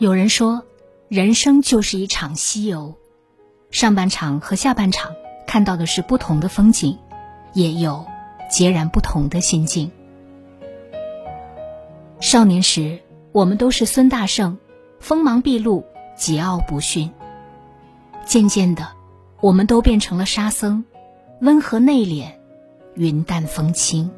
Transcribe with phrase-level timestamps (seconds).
[0.00, 0.64] 有人说，
[1.08, 2.94] 人生就是一场西游，
[3.70, 5.12] 上半场和下半场
[5.46, 6.96] 看到的是不同的风景，
[7.52, 8.06] 也有
[8.48, 9.92] 截然不同的心境。
[12.18, 13.00] 少年时，
[13.32, 14.56] 我们都是孙大圣，
[15.00, 15.84] 锋芒毕露，
[16.16, 17.10] 桀骜不驯；
[18.24, 18.88] 渐渐的，
[19.42, 20.82] 我们都变成了沙僧，
[21.42, 22.24] 温和内敛，
[22.94, 24.10] 云淡风轻。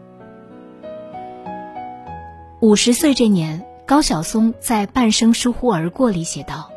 [2.61, 3.67] 五十岁这年。
[3.85, 6.71] 高晓松在《半生疏忽而过》里写道：“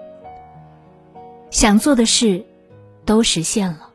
[1.52, 2.46] 想做的事，
[3.06, 3.92] 都实现了，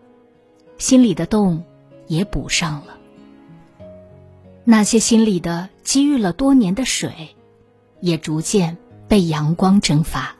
[0.79, 1.65] 心里的洞
[2.07, 2.97] 也补上了。
[4.65, 7.35] 那些心里的积郁了多年的水，
[8.01, 10.37] 也逐渐被阳光蒸发。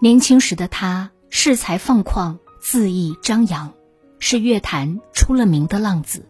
[0.00, 3.74] 年轻时的他恃才放旷，恣意张扬，
[4.18, 6.24] 是乐坛出了名的浪子，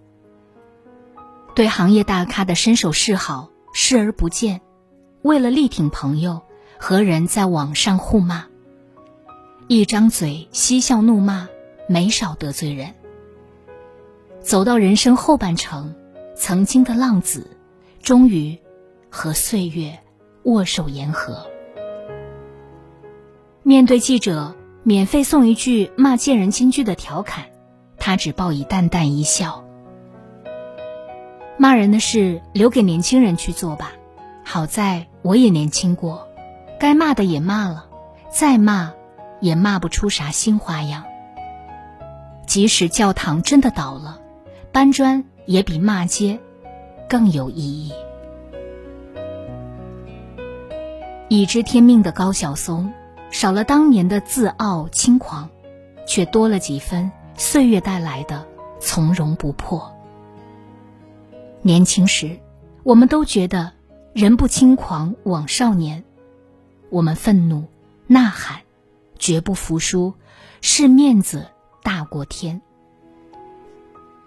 [1.55, 3.49] 对行业大咖的伸手示好。”
[3.83, 4.61] 视而不见，
[5.23, 6.43] 为了力挺朋友，
[6.79, 8.45] 和人在网上互骂。
[9.69, 11.49] 一张嘴嬉笑怒骂，
[11.89, 12.95] 没少得罪人。
[14.43, 15.95] 走到人生后半程，
[16.37, 17.57] 曾经的浪子，
[18.03, 18.59] 终于
[19.09, 19.99] 和岁月
[20.43, 21.47] 握手言和。
[23.63, 27.47] 面对记者免费送一句骂贱人金句的调侃，
[27.97, 29.65] 他只报以淡淡一笑。
[31.61, 33.93] 骂人的事留给年轻人去做吧，
[34.43, 36.27] 好在我也年轻过，
[36.79, 37.85] 该骂的也骂了，
[38.31, 38.95] 再骂，
[39.41, 41.05] 也骂不出啥新花样。
[42.47, 44.23] 即使教堂真的倒了，
[44.73, 46.41] 搬砖也比骂街
[47.07, 47.93] 更有意义。
[51.29, 52.91] 已知天命的高晓松，
[53.31, 55.51] 少了当年的自傲轻狂，
[56.07, 58.47] 却多了几分岁月带来的
[58.81, 60.00] 从容不迫。
[61.63, 62.41] 年轻时，
[62.85, 63.73] 我们都觉得
[64.15, 66.05] 人不轻狂枉少年。
[66.89, 67.69] 我们愤怒、
[68.07, 68.63] 呐喊，
[69.19, 70.15] 绝不服输，
[70.63, 71.49] 是面子
[71.83, 72.63] 大过天。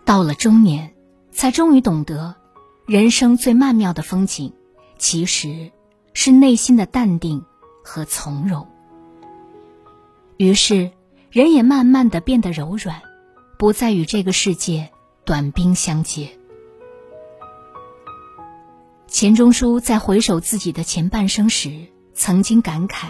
[0.06, 0.94] 到了中年，
[1.32, 2.36] 才终于懂得，
[2.86, 4.54] 人生最曼妙的风景，
[5.00, 5.72] 其实
[6.14, 7.44] 是内心的淡定
[7.84, 8.68] 和从容。
[10.38, 10.92] 于是，
[11.32, 13.02] 人也慢慢的变得柔软，
[13.58, 14.92] 不再与这个世界
[15.26, 16.38] 短兵相接。
[19.14, 21.86] 钱钟书在回首自己的前半生时，
[22.16, 23.10] 曾经感慨：“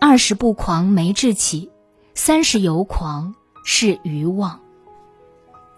[0.00, 1.70] 二十不狂没志气，
[2.16, 4.58] 三十有狂是愚妄。”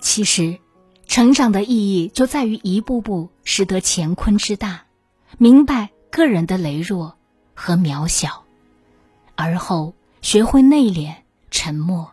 [0.00, 0.58] 其实，
[1.06, 4.86] 成长的意义就在于一步步识得乾坤之大，
[5.36, 7.18] 明白个人的羸弱
[7.54, 8.44] 和渺小，
[9.34, 11.16] 而后学会内敛、
[11.50, 12.12] 沉默，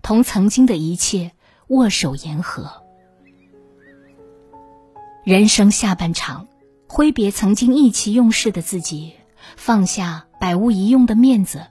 [0.00, 1.32] 同曾经的一切
[1.68, 2.84] 握手言和。
[5.22, 6.48] 人生下半场，
[6.88, 9.12] 挥别曾经意气用事的自己，
[9.54, 11.66] 放下百无一用的面子，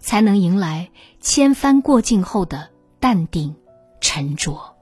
[0.00, 0.90] 才能迎来
[1.20, 2.68] 千帆过尽后的
[2.98, 3.54] 淡定
[4.00, 4.74] 沉着。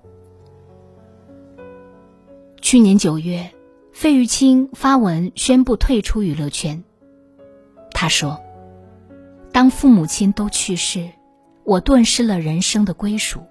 [2.62, 3.52] 去年九月，
[3.92, 6.82] 费玉清发文宣布退出娱乐圈。
[7.92, 8.40] 他说
[9.52, 11.10] ：“当父母亲都去世，
[11.62, 13.42] 我顿失了人生的归属，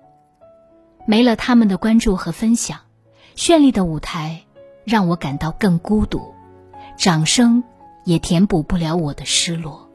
[1.06, 2.80] 没了他们的关注和分享，
[3.36, 4.42] 绚丽的舞台。”
[4.88, 6.34] 让我感到更孤独，
[6.98, 7.62] 掌声
[8.06, 9.90] 也填补不了我的失落。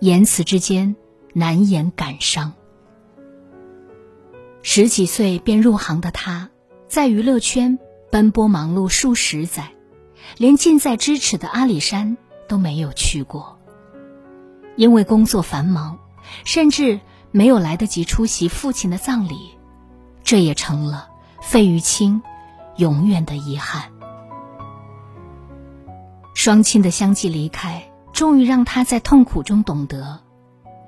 [0.00, 0.94] 言辞之间
[1.32, 2.52] 难言感伤。
[4.60, 6.50] 十几岁便入行的他，
[6.88, 7.78] 在娱乐圈
[8.12, 9.70] 奔波忙碌数十载，
[10.36, 12.18] 连近在咫尺的阿里山
[12.48, 13.58] 都没有去过。
[14.76, 15.98] 因为工作繁忙，
[16.44, 17.00] 甚至
[17.30, 19.38] 没有来得及出席父亲的葬礼，
[20.22, 21.08] 这也成了
[21.40, 22.20] 费玉清。
[22.78, 23.92] 永远的遗憾。
[26.34, 30.20] 双亲的相继离开，终于让他在痛苦中懂得，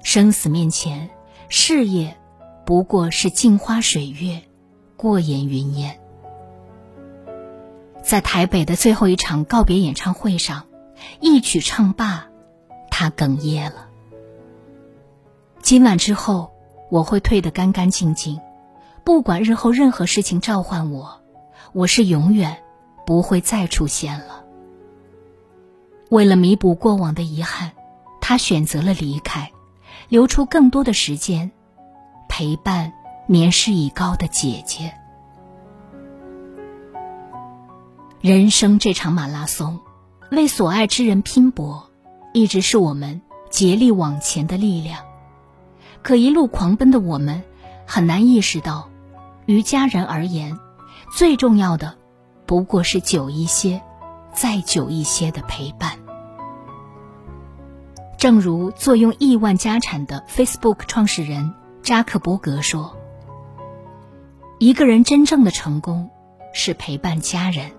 [0.02, 1.10] 生死面前，
[1.48, 2.16] 事业
[2.64, 4.42] 不过是镜花水月，
[4.96, 6.00] 过眼云烟。
[8.02, 10.66] 在台北的最后一场告别演唱会上，
[11.20, 12.28] 一曲唱罢，
[12.90, 13.88] 他哽咽了。
[15.60, 16.52] 今晚之后，
[16.90, 18.40] 我会退得干干净净，
[19.04, 21.19] 不管日后任何事情召唤我。
[21.72, 22.58] 我是永远
[23.06, 24.44] 不会再出现了。
[26.08, 27.72] 为了弥补过往的遗憾，
[28.20, 29.52] 他选择了离开，
[30.08, 31.52] 留出更多的时间
[32.28, 32.92] 陪伴
[33.26, 34.92] 年事已高的姐姐。
[38.20, 39.80] 人生这场马拉松，
[40.30, 41.90] 为所爱之人拼搏，
[42.32, 45.04] 一直是我们竭力往前的力量。
[46.02, 47.44] 可一路狂奔的我们，
[47.86, 48.90] 很难意识到，
[49.46, 50.58] 于家人而言，
[51.12, 51.96] 最重要的
[52.46, 53.82] 不过是久一些、
[54.32, 55.98] 再久一些的陪伴。
[58.16, 61.52] 正如坐拥亿万家产的 Facebook 创始人
[61.82, 62.96] 扎克伯格说
[64.60, 66.10] ：“一个人真正的成功，
[66.52, 67.72] 是陪伴家人。”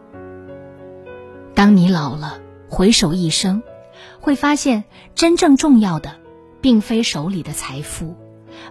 [1.56, 2.40] 当你老了，
[2.70, 3.62] 回首一生，
[4.20, 4.84] 会发现
[5.16, 6.16] 真正重要的，
[6.60, 8.16] 并非手里的财富，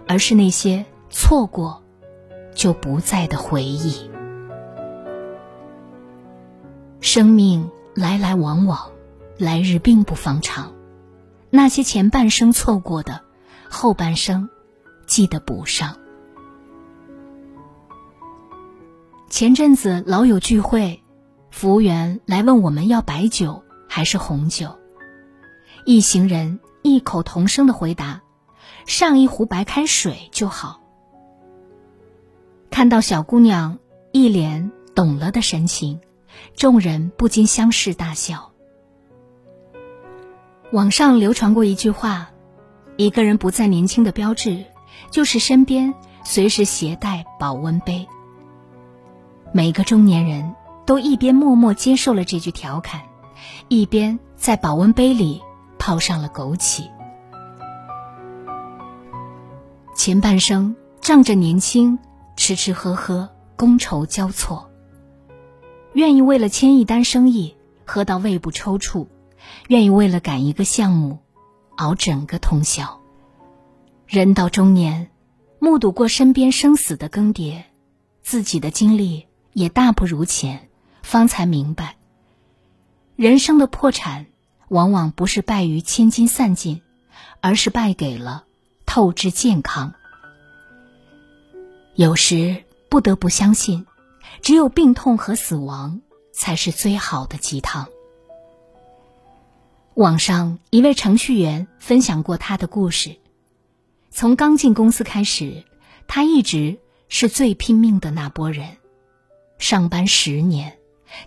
[0.07, 1.83] 而是那些错过
[2.53, 4.10] 就不再的回忆。
[7.01, 8.91] 生命来来往往，
[9.37, 10.71] 来日并不方长，
[11.49, 13.21] 那些前半生错过的，
[13.69, 14.49] 后半生
[15.07, 15.97] 记得补上。
[19.29, 21.03] 前阵子老友聚会。
[21.49, 24.79] 服务员来问我们要白酒还是红酒，
[25.85, 28.21] 一行人异口同声的回答
[28.87, 30.81] ：“上一壶白开水就好。”
[32.71, 33.79] 看到小姑娘
[34.13, 35.99] 一脸懂了的神情，
[36.55, 38.51] 众人不禁相视大笑。
[40.71, 42.29] 网上流传过一句话
[42.97, 44.65] ：“一个人不再年轻的标志，
[45.09, 45.93] 就是身边
[46.23, 48.07] 随时携带保温杯。”
[49.53, 50.55] 每个中年人。
[50.83, 53.01] 都一边默默接受了这句调侃，
[53.69, 55.41] 一边在保温杯里
[55.77, 56.89] 泡上了枸杞。
[59.95, 61.97] 前半生仗着年轻，
[62.35, 64.70] 吃吃喝喝，觥筹交错；
[65.93, 67.55] 愿意为了签一单生意
[67.85, 69.07] 喝到胃部抽搐，
[69.67, 71.19] 愿意为了赶一个项目
[71.75, 72.99] 熬整个通宵。
[74.07, 75.09] 人到中年，
[75.59, 77.63] 目睹过身边生死的更迭，
[78.21, 80.69] 自己的经历也大不如前。
[81.01, 81.97] 方才明白，
[83.15, 84.27] 人生的破产
[84.69, 86.81] 往往不是败于千金散尽，
[87.41, 88.45] 而是败给了
[88.85, 89.93] 透支健康。
[91.95, 93.85] 有时不得不相信，
[94.41, 96.01] 只有病痛和死亡
[96.33, 97.87] 才是最好的鸡汤。
[99.93, 103.17] 网上一位程序员分享过他的故事：
[104.09, 105.63] 从刚进公司开始，
[106.07, 108.77] 他一直是最拼命的那波人，
[109.57, 110.77] 上班十年。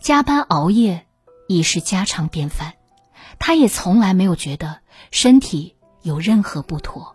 [0.00, 1.06] 加班熬夜
[1.46, 2.72] 已是家常便饭，
[3.38, 4.80] 他也从来没有觉得
[5.10, 7.14] 身体有任何不妥。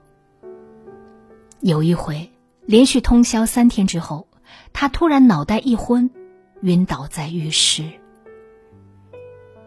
[1.61, 2.31] 有一回，
[2.61, 4.27] 连续通宵三天之后，
[4.73, 6.09] 他突然脑袋一昏，
[6.61, 7.83] 晕倒在浴室。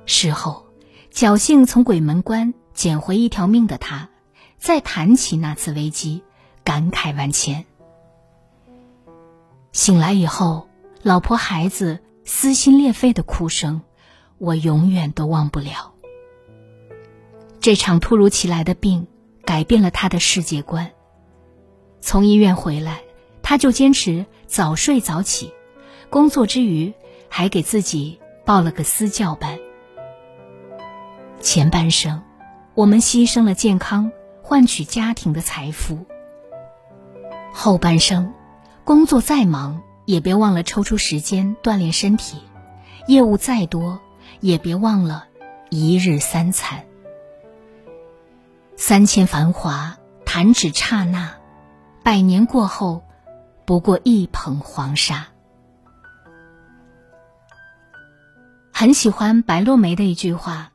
[0.07, 0.67] 事后，
[1.13, 4.11] 侥幸从鬼门关捡回一条命的他，
[4.59, 6.23] 再谈起那次危机，
[6.65, 7.65] 感慨万千。
[9.73, 10.69] 醒来以后，
[11.03, 12.01] 老婆孩子。
[12.25, 13.83] 撕心裂肺的哭声，
[14.39, 15.93] 我永远都忘不了。
[17.59, 19.09] 这场突如其来的病
[19.45, 20.93] 改变了他的世界观。
[22.01, 23.03] 从医院回来，
[23.53, 25.53] 他就坚持早睡早起，
[26.09, 26.95] 工作之余
[27.29, 29.59] 还给自己报了个私教班。
[31.39, 32.23] 前半生，
[32.73, 35.99] 我们牺牲了健康，换取家庭的财富；
[37.53, 38.33] 后半生，
[38.85, 39.83] 工作再忙。
[40.07, 42.39] 也别忘了抽出时间锻炼身体，
[43.07, 44.01] 业务再多，
[44.41, 45.27] 也别忘了
[45.69, 46.85] 一日三餐。
[48.79, 51.37] 三千繁华，弹指刹那；
[52.03, 53.03] 百年过后，
[53.73, 55.29] 不过一捧黄沙。
[58.71, 60.73] 很喜欢白落梅的一句话：“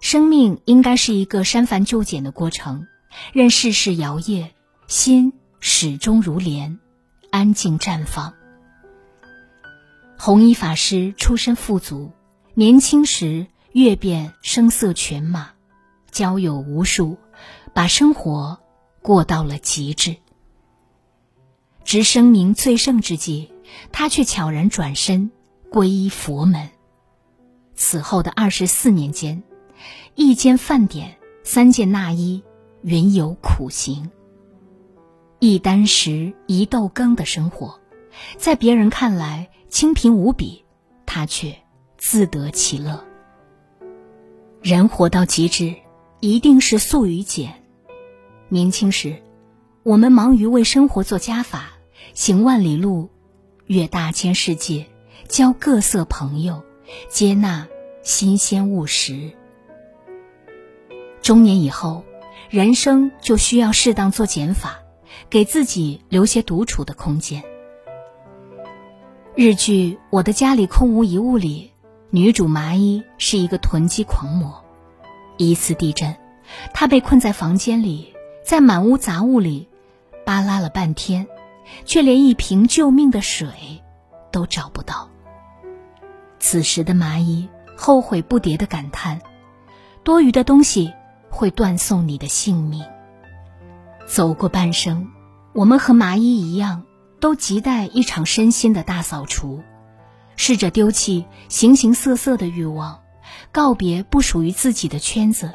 [0.00, 2.86] 生命应该是一个删繁就简的过程，
[3.34, 4.48] 任世事摇曳，
[4.86, 6.78] 心始终如莲，
[7.30, 8.32] 安静绽放。”
[10.16, 12.12] 弘一法师出身富足，
[12.54, 15.50] 年轻时阅遍声色犬马，
[16.10, 17.18] 交友无数，
[17.74, 18.58] 把生活
[19.02, 20.16] 过到了极致。
[21.92, 23.50] 值声名最盛之际，
[23.92, 25.30] 他却悄然转身
[25.70, 26.70] 皈依佛门。
[27.74, 29.42] 此后的二十四年间，
[30.14, 32.42] 一间饭点，三件纳衣，
[32.80, 34.10] 云游苦行。
[35.38, 37.78] 一箪食，一豆羹的生活，
[38.38, 39.50] 在别人看来。
[39.68, 40.64] 清贫无比，
[41.04, 41.54] 他却
[41.98, 43.04] 自得其乐。
[44.62, 45.74] 人活到极致，
[46.20, 47.62] 一定是素与简。
[48.48, 49.22] 年轻时，
[49.82, 51.71] 我们忙于为生活做加法，
[52.14, 53.10] 行万里路，
[53.66, 54.86] 阅大千世界，
[55.28, 56.62] 交各色朋友，
[57.08, 57.66] 接纳
[58.02, 59.30] 新鲜务实。
[61.22, 62.04] 中年以后，
[62.50, 64.80] 人生就需要适当做减法，
[65.30, 67.42] 给自己留些独处的空间。
[69.34, 71.72] 日剧《我的家里空无一物》里，
[72.10, 74.62] 女主麻衣是一个囤积狂魔。
[75.38, 76.14] 一次地震，
[76.74, 78.12] 她被困在房间里，
[78.44, 79.68] 在满屋杂物里
[80.26, 81.26] 扒拉了半天，
[81.84, 83.82] 却连一瓶救命的水
[84.30, 85.08] 都找不到。
[86.38, 89.20] 此时的麻衣后悔不迭的感叹
[90.04, 90.92] ：“多余的东西
[91.30, 92.84] 会断送你的性命。”
[94.06, 95.08] 走过半生，
[95.52, 96.84] 我们和麻衣一样。
[97.20, 99.62] 都亟待一场身心的大扫除，
[100.34, 103.00] 试着丢弃形形色色的欲望，
[103.52, 105.52] 告别不属于自己的圈子，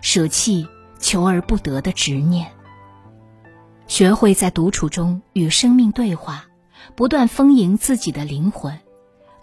[0.00, 0.66] 舍弃
[0.98, 2.50] 求而不得的执念。
[3.92, 6.46] 学会在独处中与生命对话，
[6.96, 8.80] 不断丰盈自己的灵魂，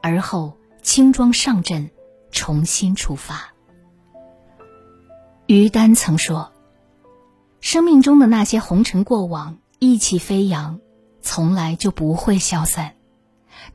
[0.02, 1.92] 而后轻装上阵，
[2.32, 3.54] 重新出发。
[5.46, 6.52] 于丹曾说
[7.62, 10.80] ：“生命中的那些红尘过往，意气飞扬。”
[11.22, 12.96] 从来就不会消散，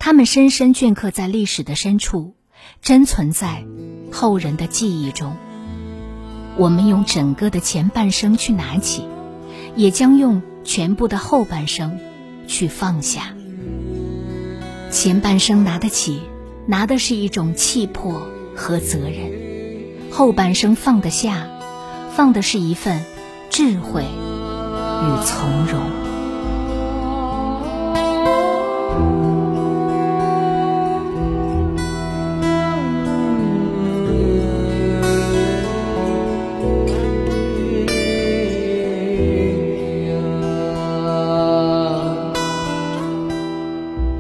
[0.01, 2.35] 他们深深镌刻在历史的深处，
[2.83, 3.65] 珍存在
[4.11, 5.37] 后人的记忆中。
[6.57, 9.07] 我们用整个的前半生去拿起，
[9.77, 11.99] 也将用全部的后半生
[12.47, 13.35] 去放下。
[14.91, 16.21] 前半生拿得起，
[16.67, 19.31] 拿的是一种气魄和责任；
[20.11, 21.49] 后半生放得下，
[22.15, 23.05] 放的是一份
[23.51, 26.04] 智慧与从容。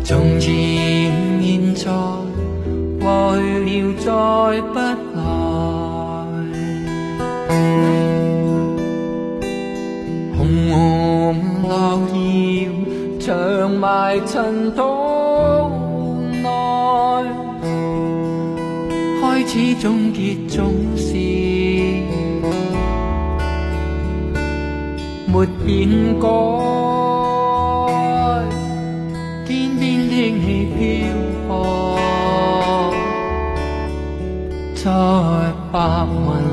[0.04, 0.52] 从前
[1.40, 1.90] 现在
[3.00, 5.18] 过去了再不来
[10.36, 10.38] 红
[10.70, 11.72] 红落
[12.12, 12.68] 叶
[13.18, 14.82] 长埋尘土
[16.42, 16.48] 内
[19.22, 21.14] 开始终结总是
[25.32, 25.88] 没变
[26.20, 26.93] 改。
[35.84, 36.43] someone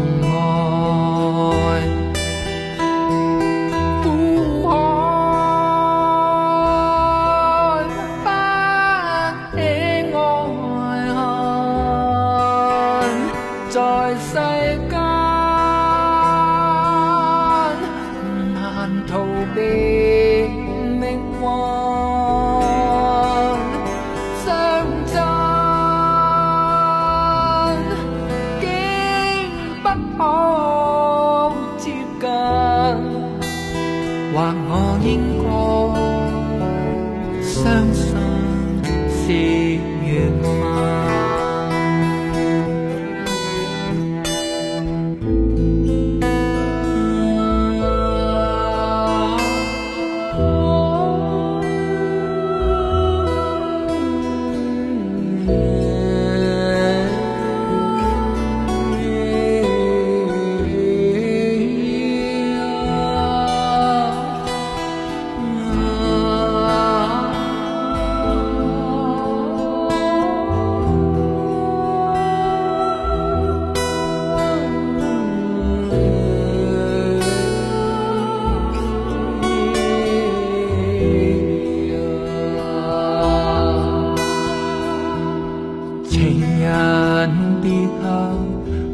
[86.12, 87.72] 情人别
[88.04, 88.10] 后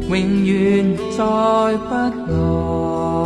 [0.07, 1.23] 永远再
[1.89, 1.95] 不
[2.31, 3.16] 来。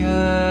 [0.00, 0.50] 命运。